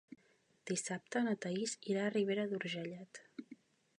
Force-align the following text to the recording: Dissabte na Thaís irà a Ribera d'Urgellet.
Dissabte 0.71 1.21
na 1.27 1.33
Thaís 1.43 1.75
irà 1.93 2.07
a 2.07 2.13
Ribera 2.15 2.45
d'Urgellet. 2.55 3.21